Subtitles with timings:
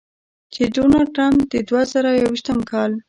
[0.53, 2.91] چې د ډونالډ ټرمپ د دوه زره یویشتم کال